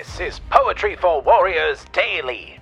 [0.00, 2.58] This is Poetry for Warriors Daily,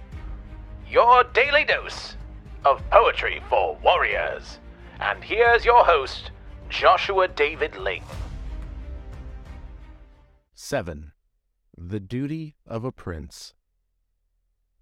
[0.90, 2.17] your daily dose
[2.64, 4.58] of poetry for warriors.
[4.99, 6.33] And here's your host,
[6.69, 8.03] Joshua David Ling.
[10.53, 11.12] 7.
[11.77, 13.55] The Duty of a Prince.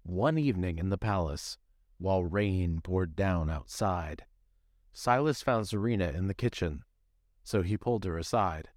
[0.01, 1.59] One evening in the palace,
[1.99, 4.25] while rain poured down outside,
[4.93, 6.81] Silas found Serena in the kitchen,
[7.43, 8.69] so he pulled her aside.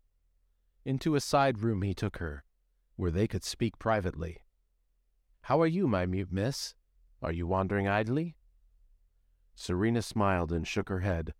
[0.84, 2.44] Into a side room he took her,
[3.00, 4.42] where they could speak privately.
[5.44, 6.74] How are you, my mute miss?
[7.22, 8.36] Are you wandering idly?
[9.54, 11.32] Serena smiled and shook her head,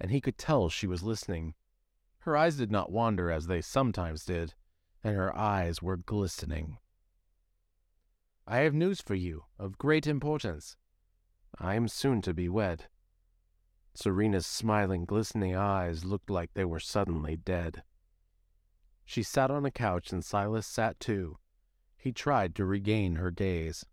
[0.00, 1.54] and he could tell she was listening.
[2.20, 4.54] Her eyes did not wander as they sometimes did,
[5.02, 6.78] and her eyes were glistening.
[8.46, 10.76] I have news for you of great importance.
[11.58, 12.84] I am soon to be wed.
[13.94, 17.82] Serena's smiling, glistening eyes looked like they were suddenly dead.
[19.04, 21.38] She sat on a couch and Silas sat too.
[21.96, 23.86] He tried to regain her gaze.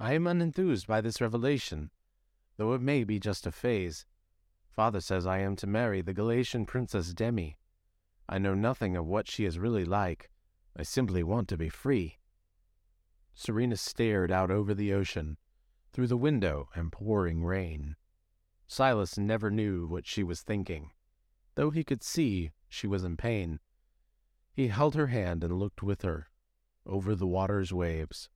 [0.00, 1.90] I am unenthused by this revelation,
[2.56, 4.06] though it may be just a phase.
[4.70, 7.58] Father says I am to marry the Galatian princess Demi.
[8.28, 10.30] I know nothing of what she is really like.
[10.76, 12.18] I simply want to be free.
[13.34, 15.36] Serena stared out over the ocean,
[15.92, 17.96] through the window and pouring rain.
[18.66, 20.92] Silas never knew what she was thinking,
[21.54, 23.60] though he could see she was in pain.
[24.52, 26.28] He held her hand and looked with her,
[26.86, 28.28] over the water's waves.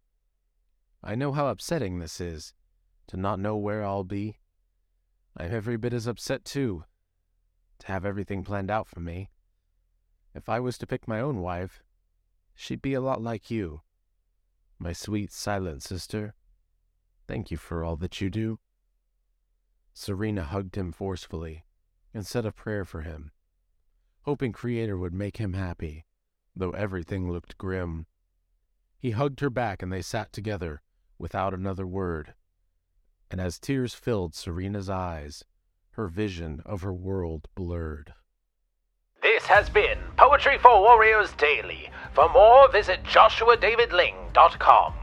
[1.03, 2.55] I know how upsetting this is,
[3.09, 4.39] to not know where I'll be.
[5.37, 6.85] I'm every bit as upset, too,
[7.81, 9.31] to have everything planned out for me.
[10.35, 11.83] If I was to pick my own wife,
[12.55, 13.83] she'd be a lot like you.
[14.79, 16.35] My sweet, silent sister.
[17.27, 18.59] Thank you for all that you do.
[19.95, 21.65] Serena hugged him forcefully
[22.15, 23.33] and said a prayer for him,
[24.23, 26.05] hoping Creator would make him happy,
[26.55, 28.07] though everything looked grim.
[28.99, 30.81] He hugged her back and they sat together
[31.19, 32.35] without another word.
[33.31, 35.45] And as tears filled Serena's eyes,
[35.93, 38.15] her vision of her world blurred.
[39.23, 41.91] This has been Poetry for Warriors Daily.
[42.13, 45.02] For more, visit joshuadavidling.com.